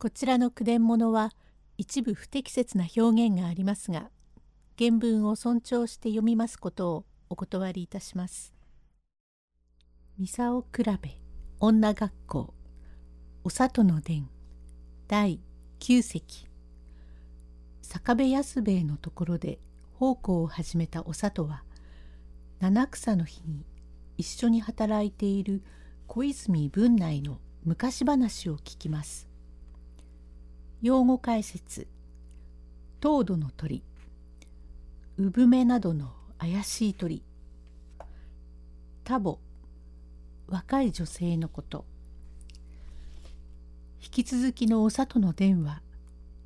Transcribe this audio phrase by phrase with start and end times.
[0.00, 1.32] こちらの句伝物は
[1.76, 4.10] 一部不適切な表現がありますが
[4.78, 8.54] 原文を尊重して読みますことをお断りいたします。
[10.16, 11.20] ミサオ比べ
[11.58, 12.54] 女学校
[13.42, 14.28] お里の伝
[15.08, 15.40] 第
[15.80, 16.46] 9席
[17.82, 19.58] 坂部安兵衛のところで
[19.94, 21.64] 奉公を始めたお里は
[22.60, 23.66] 七草の日に
[24.16, 25.64] 一緒に働いている
[26.06, 29.27] 小泉文内の昔話を聞きます。
[30.80, 31.88] 用語解説。
[33.00, 33.82] 糖度の鳥。
[35.16, 37.24] 産めなどの怪しい鳥。
[39.02, 39.40] タボ。
[40.46, 41.84] 若い女性のこと。
[44.00, 45.82] 引き続きのお里の伝は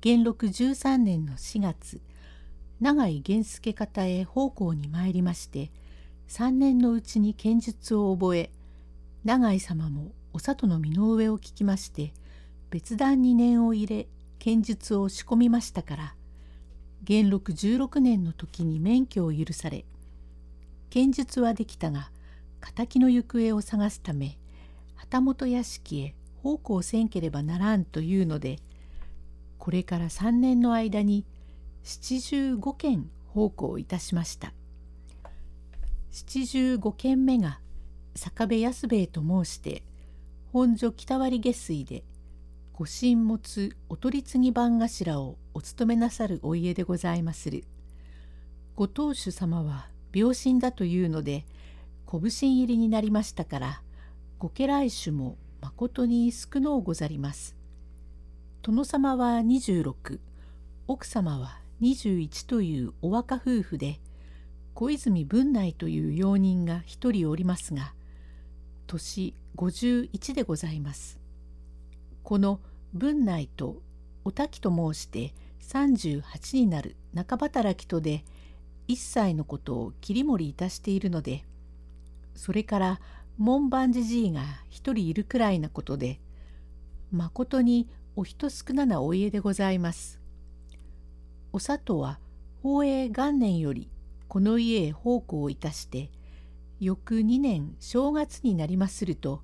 [0.00, 2.00] 元禄13年の4月。
[2.80, 5.70] 永井源助方へ奉公に参りまして
[6.30, 8.50] 3年のうちに剣術を覚え
[9.24, 12.12] 永井様もお里の身の上を聞きまして
[12.70, 14.08] 別段に念を入れ
[14.38, 16.14] 剣術を仕込みましたから
[17.02, 19.84] 元禄16年の時に免許を許され
[20.90, 22.10] 剣術はできたが
[22.74, 24.38] 敵の行方を探すため
[24.96, 28.58] 旗本屋敷へ奉公せんければならんというので
[29.58, 31.24] これから3年の間に
[31.82, 34.52] 七十五件奉公いたしました。
[36.10, 37.60] 七十五件目が
[38.14, 39.82] 坂部安兵衛と申して
[40.52, 42.04] 本所北割下水で
[42.76, 47.64] ご神持お取り次ぎ番頭をお務めなさるお家でございまする。
[48.74, 51.46] ご当主様は病身だというので
[52.04, 53.82] 小武神入りになりましたから
[54.38, 57.56] ご家来種もまことに少のうござります。
[58.60, 60.20] 殿様は26
[60.86, 64.00] 奥様は21というお若夫婦で
[64.74, 67.94] 小泉文内という用人が一人おりますが
[68.86, 71.18] 年51でございます。
[72.22, 72.58] この
[72.94, 73.82] 文内と
[74.24, 78.24] おたきと申して38になる中働きとで
[78.88, 81.44] 一切のことを切り盛りいたしているので
[82.34, 83.00] それから
[83.38, 86.20] 門番じじいが一人いるくらいなことで
[87.10, 90.20] まことにお人少ななお家でございます。
[91.52, 92.18] お里は
[92.62, 93.90] 宝永元年より
[94.28, 96.10] この家へ奉公いたして
[96.80, 99.40] 翌2年正月になりますると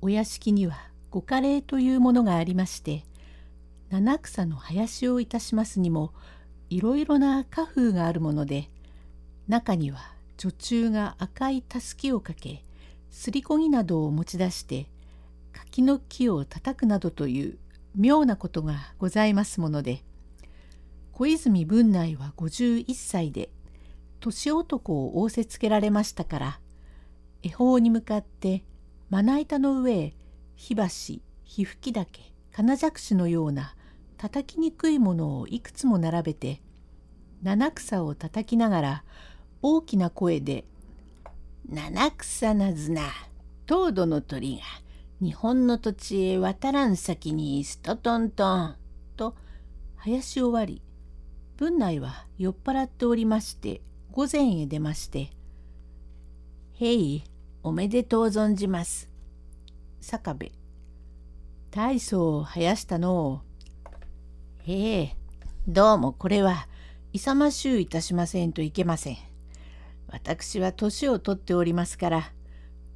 [0.00, 3.04] お屋敷にはごカレーというものがありまして
[3.90, 6.14] 七草の林をいたしますにも
[6.70, 8.70] いろいろな花風があるもので
[9.46, 12.64] 中には女中が赤いたすきをかけ
[13.10, 14.86] すりこぎなどを持ち出して
[15.52, 17.58] 柿の木を叩くなどという
[17.94, 20.02] 妙なことがございますもので
[21.12, 23.50] 小泉文内は51歳で
[24.20, 26.60] 年男を仰せつけられましたから
[27.42, 28.64] 恵方に向かって
[29.10, 30.14] まな板の上へ
[30.54, 33.74] 火箸火吹き竹金弱手のような
[34.16, 36.62] 叩きにくいものをいくつも並べて
[37.42, 39.04] 七草を叩きながら
[39.62, 40.64] 大きな声で
[41.68, 43.02] 「七草なずな
[43.68, 44.62] 東土の鳥が
[45.20, 48.76] 日本の土地へ渡らん先にストトントン」
[49.16, 49.34] と
[49.96, 50.82] 林を割り
[51.56, 53.80] 文内は酔っ払っておりまして
[54.10, 55.30] 午前へ出まして
[56.74, 57.24] 「へい
[57.62, 59.08] おめでとう存じます」
[60.04, 60.50] 坂部。
[61.70, 63.42] 大層を生やしたの
[64.64, 65.16] へえ
[65.68, 66.66] どうもこれは
[67.12, 69.16] 勇ましゅういたしませんといけません。
[70.08, 72.32] 私は年を取っておりますから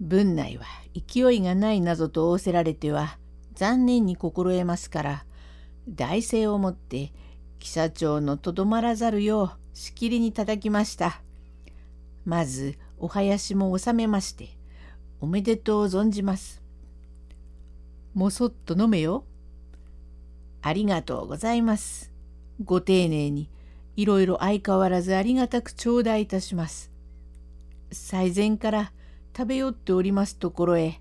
[0.00, 3.18] 文内は勢いがないなどと仰せられては
[3.54, 5.24] 残念に心得ますから
[5.88, 7.12] 大勢をもって
[7.60, 11.22] 記者長のとどまらざるようしきりに叩きました。
[12.24, 14.58] まずお囃子も収めまして
[15.20, 16.65] おめでとう存じます。
[18.16, 19.26] もそっと飲めよ。
[20.62, 22.14] ありがとうございます。
[22.64, 23.50] ご丁寧に、
[23.94, 26.90] いろいろ相変わらずありがたく頂戴いたします。
[27.92, 28.92] 最前から
[29.36, 30.98] 食べよっておりますところへ、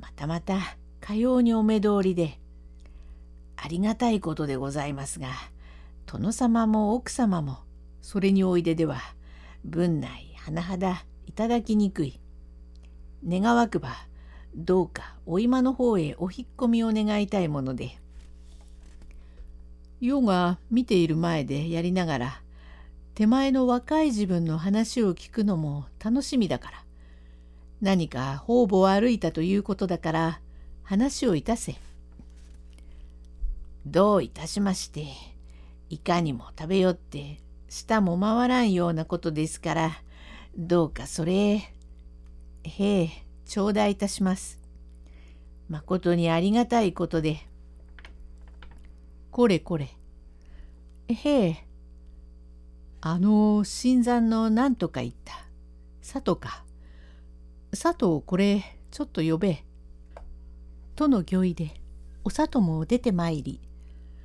[0.00, 2.40] またまたかようにお目通りで、
[3.56, 5.28] ありがたいことでございますが、
[6.06, 7.58] 殿様も奥様も、
[8.00, 9.02] それにおいででは、
[9.62, 12.18] 文内甚だいただきにくい。
[13.28, 13.90] 願わくば、
[14.56, 17.98] どうかお今の方へお引っ込みを願いたいもので
[20.00, 22.40] 世が見ている前でやりながら
[23.14, 26.84] 手前の若い自分の話を聞くのも楽しみだから
[27.80, 30.40] 何か方々歩いたということだから
[30.82, 31.74] 話をいたせ。
[33.86, 35.06] どういたしまして
[35.90, 37.38] いかにも食べよって
[37.68, 39.92] 舌も回らんようなことですから
[40.58, 41.32] どうかそれ
[41.62, 41.70] へ
[42.64, 44.60] え頂戴いたします。
[45.68, 47.38] 誠にありがたいことで。
[49.30, 49.88] これこれ。
[51.08, 51.66] へえ。
[53.00, 55.32] あの新参の何とか言った。
[56.02, 56.64] 佐藤か。
[57.70, 59.64] 佐藤これちょっと呼べ。
[60.96, 61.80] との御意で
[62.24, 63.60] お里も出てまいり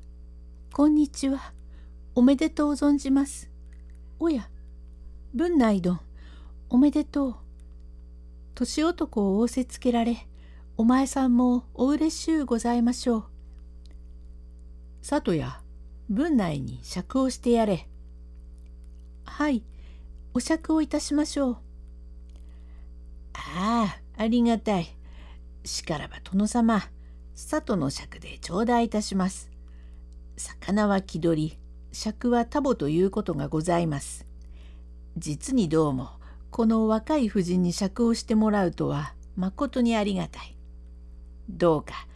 [0.72, 1.52] 「こんにちは
[2.14, 3.50] おめでとう存じます」
[4.18, 4.48] 「おや
[5.34, 6.00] 文内殿
[6.70, 7.36] おめでとう」
[8.54, 10.28] 年男を仰せつけられ
[10.76, 13.24] お前さんもおうれしゅうございましょう。
[15.02, 15.60] 里や
[16.08, 17.88] 文内に酌をしてやれ。
[19.24, 19.64] はい、
[20.34, 21.56] お酌をいたしましょう。
[23.34, 24.86] ああ、ありがたい。
[25.64, 26.82] しからば殿様、
[27.34, 29.50] 里の尺で頂戴いたします。
[30.36, 31.58] 魚は気取り、
[31.92, 34.26] 尺はタボということがございます。
[35.16, 36.10] 実にどうも、
[36.54, 40.56] この若い婦人に尺をしてもらうとは、まことにありがたい。
[41.48, 42.06] どうか、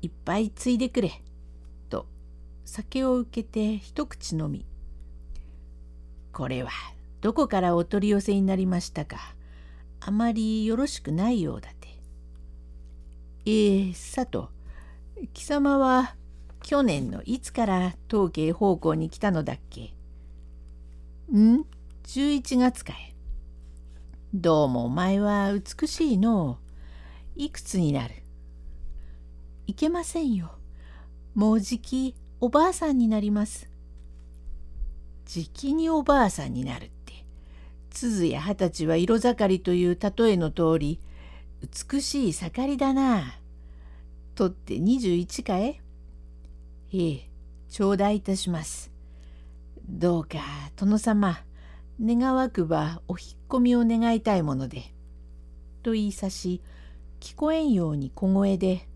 [0.00, 1.22] いっぱいついでくれ。
[1.90, 2.06] と、
[2.64, 4.64] 酒を受けて一口飲み。
[6.32, 6.70] これは、
[7.20, 9.18] どこからお取り寄せになりましたか。
[10.00, 11.88] あまりよろしくないようだて。
[13.44, 14.48] えー、佐藤。
[15.34, 16.16] 貴様は
[16.62, 19.92] 去年のいつから東京方向に来たのだっけ
[21.30, 21.66] ん
[22.04, 23.11] ?11 月かい。
[24.34, 26.58] どうもお前は美しいの。
[27.36, 28.14] いくつになる？
[29.66, 30.52] いけませんよ。
[31.34, 33.68] もうじきおばあさんになります。
[35.26, 37.26] じきにおばあさんになるって。
[37.90, 40.98] 鈴や二十歳は色盛りという例えの通り、
[41.90, 43.34] 美しい盛りだな。
[44.34, 45.78] とって21かえ
[46.90, 47.28] ええ、
[47.68, 48.90] 頂戴いたします。
[49.86, 50.38] どうか
[50.76, 51.38] 殿様、
[52.02, 54.92] 願わくばお引っ込みを願いたいもので。
[55.82, 56.60] と言いさし、
[57.20, 58.88] 聞こえんように小声で、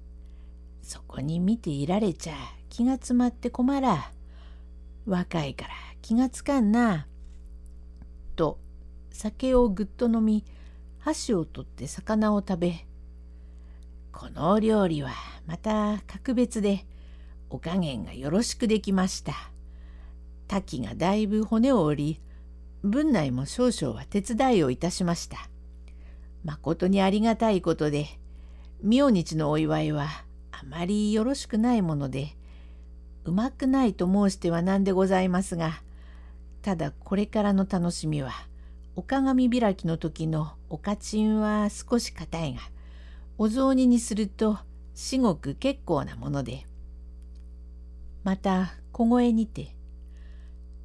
[0.83, 2.35] そこに見ていられちゃ
[2.69, 4.11] 気が詰まって困ら。
[5.07, 5.71] 若いから
[6.03, 7.07] 気がつかんな。
[8.35, 8.59] と
[9.11, 10.45] 酒をぐっと飲み
[10.99, 12.87] 箸を取って魚を食べ
[14.13, 15.11] このお料理は
[15.47, 16.85] また格別で
[17.49, 19.33] お加減がよろしくできました。
[20.49, 22.21] 滝がだいぶ骨を折り、
[22.87, 25.49] 文内も少々は手伝いをいたしました。
[26.45, 28.07] まことにありがたいことで、
[28.83, 30.09] 明日のお祝いは
[30.53, 32.37] あまりよろしくないもので、
[33.25, 35.83] うまくないと申しては何でございますが、
[36.63, 38.33] ただこれからの楽しみは、
[38.95, 42.61] お鏡開きの時のおかちんは少し硬いが、
[43.39, 44.59] お雑煮にすると
[44.95, 46.65] 至極結構なもので
[48.25, 49.77] また小声にて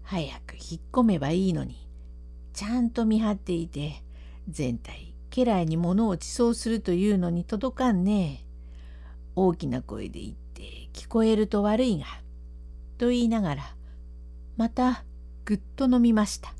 [0.03, 1.88] 早く引っ込めばいいのに
[2.62, 4.04] ちゃんと見張っていて
[4.48, 8.46] 全体家来に物を地層するというのに届かんね。
[9.36, 10.62] 大きな声で言って
[10.94, 12.06] 聞こえると悪いが
[13.00, 13.75] と言いながら
[14.58, 15.04] また
[15.44, 16.54] ぐっと飲みました。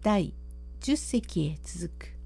[0.00, 0.32] 第
[0.80, 2.19] 10席へ続く。